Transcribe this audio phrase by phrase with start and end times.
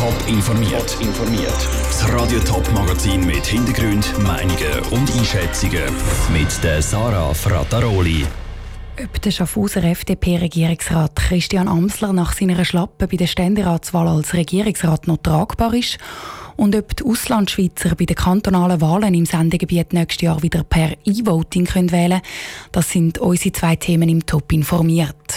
[0.00, 0.96] Top informiert.
[0.98, 1.68] informiert.
[1.84, 5.94] Das Radio Top Magazin mit Hintergrund, Meinungen und Einschätzungen
[6.32, 8.24] mit der Sarah Frataroli.
[9.04, 15.18] Ob der Schaffhauser FDP-Regierungsrat Christian Amsler nach seiner Schlappe bei der Ständeratswahl als Regierungsrat noch
[15.18, 15.98] tragbar ist
[16.56, 21.68] und ob die Auslandschweizer bei den kantonalen Wahlen im Sendegebiet nächstes Jahr wieder per E-Voting
[21.74, 22.22] wählen können,
[22.72, 25.29] das sind unsere zwei Themen im Top informiert.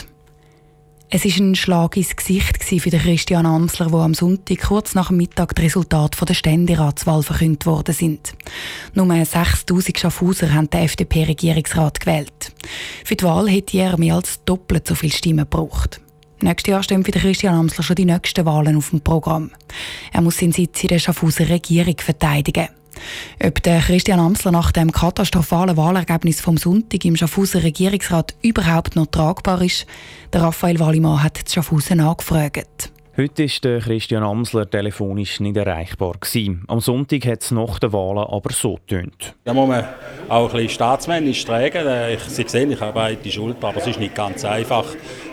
[1.16, 5.10] Es war ein Schlag ins Gesicht für den Christian Amsler, wo am Sonntag kurz nach
[5.10, 8.34] dem Mittag die Resultate der Ständeratswahl verkündet worden sind.
[8.96, 12.52] Nur 6000 Schaffhauser haben den FDP-Regierungsrat gewählt.
[13.06, 16.02] Für die Wahl hätte er mehr als doppelt so viele Stimmen gebraucht.
[16.42, 19.52] Nächstes Jahr stehen für Christian Amsler schon die nächsten Wahlen auf dem Programm.
[20.14, 22.70] Er muss seinen Sitz in der Schaffhauser Regierung verteidigen.
[23.44, 29.08] Ob der Christian Amsler nach dem katastrophalen Wahlergebnis vom Sonntag im Schaffhauser Regierungsrat überhaupt noch
[29.08, 29.86] tragbar ist,
[30.32, 32.92] der Raphael Wallimann hat Schaffhausen angefragt.
[33.16, 36.14] Heute war der Christian Amsler telefonisch nicht erreichbar.
[36.20, 36.64] Gewesen.
[36.68, 39.36] Am Sonntag hat es nach den Wahlen aber so getönt.
[39.44, 39.86] Da muss man
[40.30, 41.88] auch ein bisschen staatsmännisch tragen.
[42.12, 44.86] Ich, Sie sehen, ich habe beide Schuld, aber es ist nicht ganz einfach,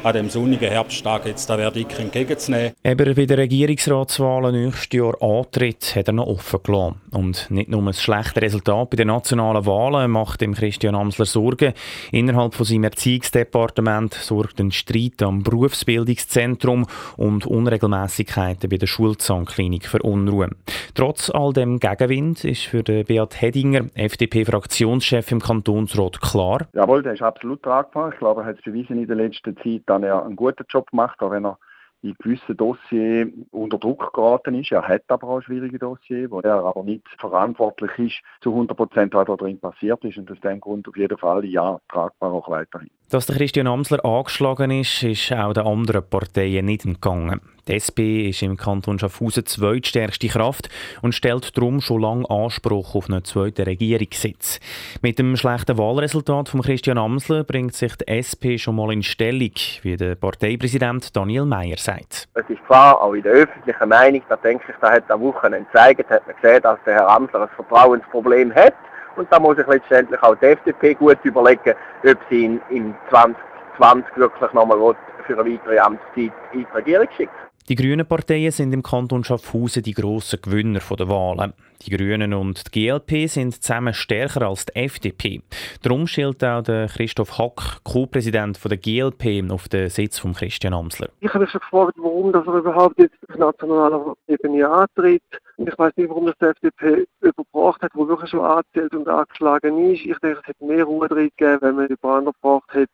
[0.03, 2.73] an dem sonnigen Herbsttag jetzt den Verdikt entgegenzunehmen.
[2.85, 7.01] Ob er bei den Regierungsratswahlen nächstes Jahr antritt, hat er noch offen gelassen.
[7.13, 11.73] Und nicht nur ein schlechtes Resultat bei den nationalen Wahlen macht dem Christian Amsler Sorgen.
[12.13, 20.03] Innerhalb von seinem Erziehungsdepartement sorgt ein Streit am Berufsbildungszentrum und Unregelmäßigkeiten bei der Schulzahnklinik für
[20.03, 20.51] Unruhe.
[20.95, 26.67] Trotz all dem Gegenwind ist für Beat Hedinger, FDP-Fraktionschef im Kantonsrat, klar.
[26.73, 28.13] Jawohl, der ist absolut tragbar.
[28.13, 31.23] Ich glaube, er hat es in der letzten Zeit, dass er einen guten Job macht,
[31.23, 31.59] auch wenn er
[32.03, 34.73] in gewissen Dossiers unter Druck geraten ist.
[34.73, 39.15] Er hat aber auch schwierige Dossiers, wo er aber nicht verantwortlich ist zu 100 Prozent,
[39.15, 40.19] was da drin passiert ist.
[40.19, 42.91] Und aus dem Grund auf jeden Fall ja tragbar auch weiterhin.
[43.11, 47.41] Dass der Christian Amsler angeschlagen ist, ist auch den anderen Parteien nicht entgangen.
[47.67, 50.69] Die SP ist im Kanton Schaffhausen zweitstärkste Kraft
[51.03, 54.61] und stellt darum schon lange Anspruch auf einen zweiten Regierungssitz.
[55.03, 59.55] Mit dem schlechten Wahlresultat von Christian Amsler bringt sich die SP schon mal in Stellung,
[59.83, 62.29] wie der Parteipräsident Daniel Mayer sagt.
[62.35, 65.67] Es ist klar, auch in der öffentlichen Meinung, da denke ich, da hat am Wochenende
[65.67, 68.75] gezeigt, hat man gesehen, dass der Herr Amsler ein Vertrauensproblem hat.
[69.17, 74.17] Und da muss sich letztendlich auch die FDP gut überlegen, ob sie ihn im 2020
[74.17, 74.95] wirklich nochmal
[75.27, 77.33] für eine weitere Amtszeit in die Regierung schickt.
[77.69, 81.53] Die grünen Parteien sind im Kanton Schaffhausen die grossen Gewinner der Wahlen.
[81.87, 85.43] Die Grünen und die GLP sind zusammen stärker als die FDP.
[85.83, 91.11] Darum stellt auch der Christoph Hack, Co-Präsident der GLP, auf den Sitz von Christian Amsler.
[91.21, 95.23] Ich habe mich schon gefragt, warum er überhaupt jetzt auf nationaler Ebene antritt.
[95.67, 99.93] Ich weiß nicht, warum das die FDP überbracht hat, wo wirklich schon angezählt und angeschlagen
[99.93, 100.07] ist.
[100.07, 102.91] Ich denke, es hätte mehr Ruhe drin gegeben, wenn man die anderen gebracht hätte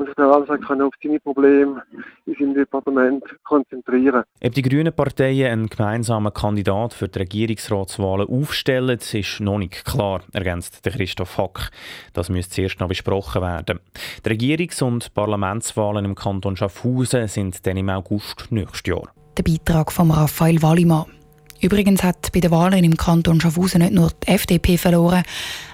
[0.00, 1.82] und sich der Landtag kann auf seine Probleme
[2.26, 4.24] in seinem Departement konzentrieren.
[4.42, 10.22] Ob die grünen Parteien einen gemeinsamen Kandidat für die Regierungsratswahlen aufstellen, ist noch nicht klar,
[10.32, 11.70] ergänzt der Christoph Hack.
[12.12, 13.78] Das müsste zuerst noch besprochen werden.
[14.24, 19.12] Die Regierungs- und Parlamentswahlen im Kanton Schaffhausen sind dann im August nächstes Jahr.
[19.36, 21.19] Der Beitrag von Raphael Wallimann.
[21.60, 25.22] Übrigens hat bei den Wahlen im Kanton Schaffhausen nicht nur die FDP verloren,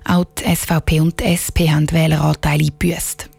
[0.04, 3.30] auch die SVP und die SP haben Wähleranteile eingebüßt.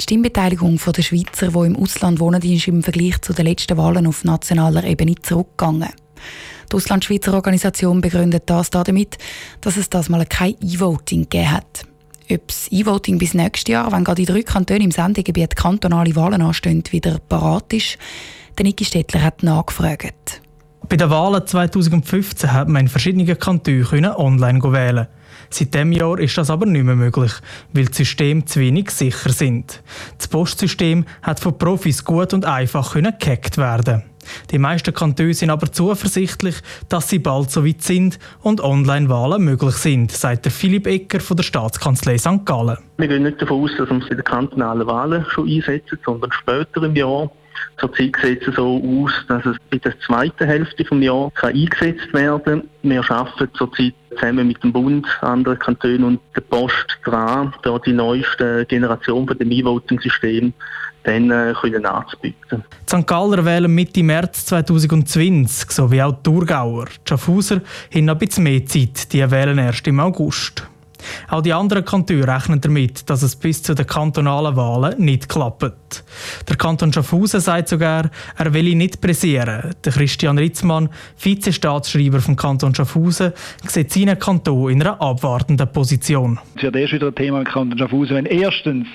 [0.00, 4.06] Die Stimmbeteiligung der Schweizer, die im Ausland wohnen, ist im Vergleich zu den letzten Wahlen
[4.06, 5.90] auf nationaler Ebene zurückgegangen.
[6.70, 9.18] Die Auslandschweizer Organisation begründet das damit,
[9.60, 11.86] dass es das mal kein E-Voting gegeben hat.
[12.30, 16.42] Ob das E-Voting bis nächstes Jahr, wenn gerade in drei Kantonen im Sendegebiet kantonale Wahlen
[16.42, 17.98] anstehen, wieder parat ist,
[18.58, 20.42] der Niki Stettler hat nachgefragt.
[20.88, 25.08] Bei den Wahlen 2015 hat man in verschiedenen Kantonen online wählen.
[25.50, 27.32] Seit diesem Jahr ist das aber nicht mehr möglich,
[27.72, 29.82] weil die Systeme zu wenig sicher sind.
[30.16, 34.04] Das Postsystem hat von Profis gut und einfach gehackt werden.
[34.52, 36.56] Die meisten Kantone sind aber zuversichtlich,
[36.88, 41.36] dass sie bald so weit sind und Online-Wahlen möglich sind, sagt der Philipp Ecker von
[41.36, 42.44] der Staatskanzlei St.
[42.44, 42.78] Gallen.
[42.98, 46.30] Wir gehen nicht davon aus, dass wir es in den kantonalen Wahlen schon einsetzen, sondern
[46.32, 47.30] später im Jahr.
[47.78, 52.42] Zurzeit sieht es so aus, dass es in der zweiten Hälfte des Jahres eingesetzt werden
[52.44, 52.62] kann.
[52.82, 57.92] Wir arbeiten zurzeit zusammen mit dem Bund, anderen Kantonen und der Post dran, da die
[57.92, 60.54] neueste Generation von dem E-Voting-System
[61.06, 62.64] dann äh, können anzubieten.
[62.90, 63.06] Die St.
[63.06, 66.86] Galler wählen Mitte März 2020, sowie auch die Thurgauer.
[66.86, 67.60] Die Schaffhauser
[67.94, 70.66] haben noch ein bisschen mehr Zeit, die wählen erst im August.
[71.28, 76.04] Auch die anderen Kantone rechnen damit, dass es bis zu den kantonalen Wahlen nicht klappt.
[76.48, 79.74] Der Kanton Schaffhausen sagt sogar, er will ihn nicht pressieren.
[79.84, 80.88] Der Christian Ritzmann,
[81.18, 83.32] Vizestaatsschreiber vom Kanton Schaffhausen,
[83.66, 86.38] sieht seinen Kanton in einer abwartenden Position.
[86.56, 88.86] Es wird erst wieder ein Thema im Kanton Schaffhausen, wenn erstens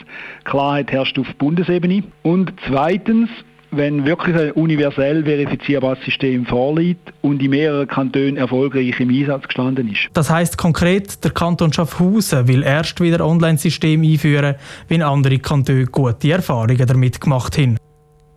[0.43, 3.29] Klarheit herrscht auf Bundesebene und zweitens
[3.71, 9.89] wenn wirklich ein universell verifizierbares System vorliegt und in mehreren Kantonen erfolgreich im Einsatz gestanden
[9.89, 10.09] ist.
[10.13, 14.55] Das heißt konkret, der Kanton Schaffhausen will erst wieder Online-System einführen,
[14.89, 17.77] wenn andere Kantone gute Erfahrungen damit gemacht haben.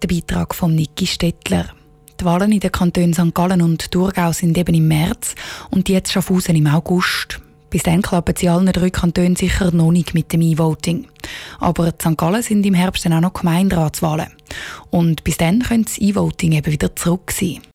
[0.02, 1.66] Der Beitrag von Niki Stettler.
[2.20, 3.34] Die Wahlen in den Kantonen St.
[3.34, 5.34] Gallen und Thurgau sind eben im März
[5.70, 7.40] und die jetzt Schaffhausen im August.
[7.74, 11.08] Bis dann klappen sie allen drei Kantonen sicher noch nicht mit dem E-Voting.
[11.58, 12.16] Aber in St.
[12.16, 14.28] Gallen sind im Herbst dann auch noch Gemeinderatswahlen.
[14.90, 17.62] Und bis dann könnte das E-Voting eben wieder zurück sein.